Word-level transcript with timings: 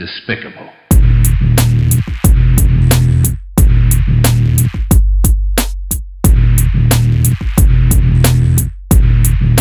Despicable. 0.00 0.70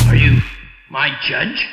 Are 0.07 0.15
you 0.15 0.39
my 0.89 1.09
judge? 1.27 1.67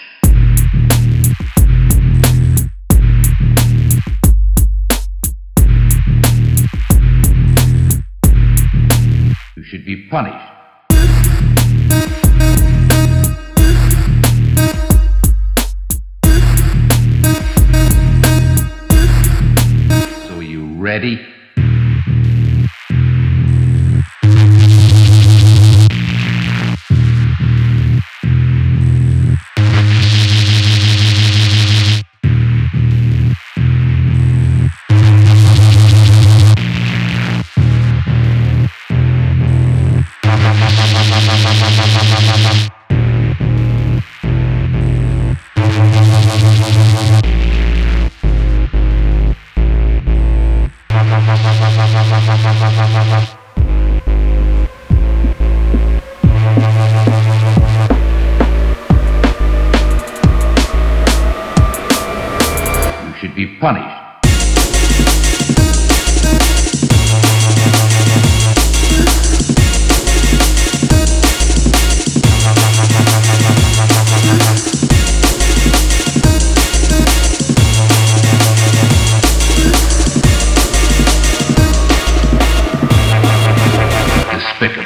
You 9.54 9.62
should 9.62 9.84
be 9.84 10.08
punished. 10.10 10.55
You 21.04 21.35
punished. 63.60 64.02
Despicable. 84.32 84.85